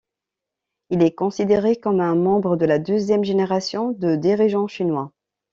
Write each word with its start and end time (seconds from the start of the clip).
Il 0.89 1.03
est 1.03 1.13
considéré 1.13 1.75
comme 1.75 1.99
un 1.99 2.15
membre 2.15 2.57
de 2.57 2.65
la 2.65 2.79
Deuxième 2.79 3.23
Génération 3.23 3.91
de 3.91 4.15
dirigeants 4.15 4.65
Chinois. 4.67 5.11